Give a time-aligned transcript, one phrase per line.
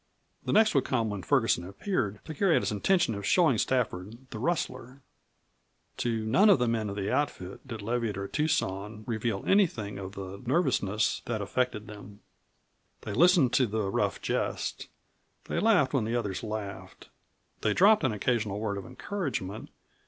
[0.43, 4.17] The next would come when Ferguson appeared, to carry out his intention of showing Stafford
[4.31, 5.03] the rustler.
[5.97, 10.13] To none of the men of the outfit did Leviatt or Tucson reveal anything of
[10.13, 12.21] the nervousness that affected them.
[13.01, 14.87] They listened to the rough jest,
[15.45, 17.09] they laughed when the others laughed,
[17.61, 19.69] they dropped an occasional word of encouragement.